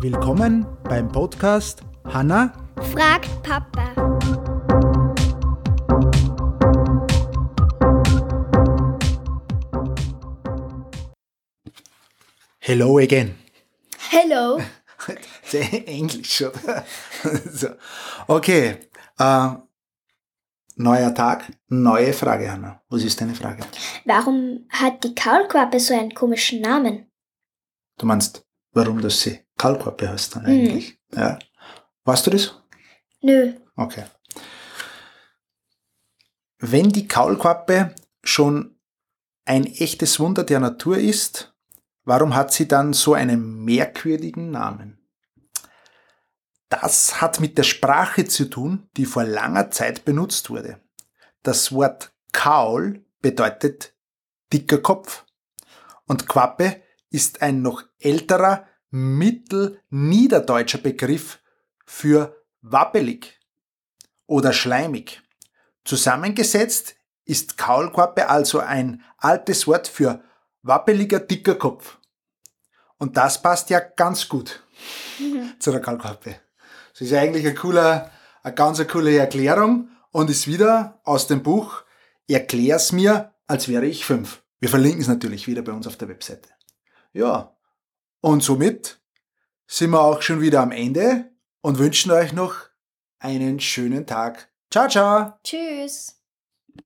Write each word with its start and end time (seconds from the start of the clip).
Willkommen 0.00 0.64
beim 0.84 1.08
Podcast 1.08 1.82
Hanna 2.04 2.52
fragt 2.92 3.42
Papa. 3.42 3.92
Hello 12.60 12.98
again. 12.98 13.34
Hello. 14.10 14.60
Sehr 15.42 15.88
Englisch, 15.88 16.44
so. 17.50 17.68
Okay. 18.28 18.76
Äh, 19.18 19.48
neuer 20.76 21.12
Tag, 21.12 21.52
neue 21.66 22.12
Frage, 22.12 22.52
Hanna. 22.52 22.80
Was 22.88 23.02
ist 23.02 23.20
deine 23.20 23.34
Frage? 23.34 23.64
Warum 24.04 24.64
hat 24.68 25.02
die 25.02 25.16
Kaulquappe 25.16 25.80
so 25.80 25.92
einen 25.92 26.14
komischen 26.14 26.60
Namen? 26.60 27.10
Du 27.98 28.06
meinst, 28.06 28.46
warum 28.70 29.00
das 29.00 29.20
sie 29.20 29.40
Kaulquappe 29.58 30.08
heißt 30.08 30.36
dann 30.36 30.46
eigentlich? 30.46 30.98
Ja. 31.12 31.38
Weißt 32.04 32.26
du 32.26 32.30
das? 32.30 32.54
Nö. 33.20 33.52
Okay. 33.76 34.04
Wenn 36.58 36.88
die 36.90 37.06
Kaulquappe 37.06 37.94
schon 38.22 38.80
ein 39.44 39.66
echtes 39.66 40.18
Wunder 40.18 40.44
der 40.44 40.60
Natur 40.60 40.98
ist, 40.98 41.54
warum 42.04 42.34
hat 42.34 42.52
sie 42.52 42.66
dann 42.66 42.92
so 42.92 43.14
einen 43.14 43.64
merkwürdigen 43.64 44.50
Namen? 44.50 44.98
Das 46.68 47.20
hat 47.20 47.40
mit 47.40 47.56
der 47.56 47.62
Sprache 47.62 48.26
zu 48.26 48.44
tun, 48.44 48.88
die 48.96 49.06
vor 49.06 49.24
langer 49.24 49.70
Zeit 49.70 50.04
benutzt 50.04 50.50
wurde. 50.50 50.80
Das 51.42 51.72
Wort 51.72 52.12
Kaul 52.32 53.04
bedeutet 53.20 53.94
dicker 54.52 54.78
Kopf 54.78 55.24
und 56.06 56.28
Quappe 56.28 56.82
ist 57.10 57.42
ein 57.42 57.62
noch 57.62 57.84
älterer 57.98 58.66
mittelniederdeutscher 58.90 60.78
Begriff 60.78 61.40
für 61.84 62.42
wappelig 62.62 63.38
oder 64.26 64.52
schleimig. 64.52 65.22
Zusammengesetzt 65.84 66.96
ist 67.24 67.56
Kaulquappe 67.58 68.28
also 68.28 68.60
ein 68.60 69.02
altes 69.18 69.66
Wort 69.66 69.88
für 69.88 70.22
wappeliger 70.62 71.20
dicker 71.20 71.54
Kopf. 71.54 71.98
Und 72.98 73.16
das 73.16 73.40
passt 73.42 73.70
ja 73.70 73.80
ganz 73.80 74.28
gut 74.28 74.62
zu 75.58 75.70
der 75.70 75.80
Kaulquappe. 75.80 76.36
Das 76.92 77.00
ist 77.02 77.10
ja 77.10 77.20
eigentlich 77.20 77.46
eine, 77.46 77.54
cooler, 77.54 78.10
eine 78.42 78.54
ganz 78.54 78.84
coole 78.88 79.16
Erklärung 79.16 79.88
und 80.10 80.30
ist 80.30 80.46
wieder 80.46 81.00
aus 81.04 81.26
dem 81.26 81.42
Buch 81.42 81.84
Erklär's 82.28 82.92
mir, 82.92 83.32
als 83.46 83.68
wäre 83.68 83.86
ich 83.86 84.04
fünf. 84.04 84.42
Wir 84.60 84.68
verlinken 84.68 85.00
es 85.00 85.08
natürlich 85.08 85.46
wieder 85.46 85.62
bei 85.62 85.72
uns 85.72 85.86
auf 85.86 85.96
der 85.96 86.08
Webseite. 86.08 86.50
Ja, 87.12 87.56
und 88.20 88.42
somit 88.42 89.00
sind 89.66 89.90
wir 89.90 90.00
auch 90.00 90.22
schon 90.22 90.40
wieder 90.40 90.60
am 90.60 90.72
Ende 90.72 91.30
und 91.60 91.78
wünschen 91.78 92.10
euch 92.10 92.32
noch 92.32 92.68
einen 93.18 93.60
schönen 93.60 94.06
Tag. 94.06 94.50
Ciao, 94.70 94.88
ciao! 94.88 95.34
Tschüss. 95.44 96.17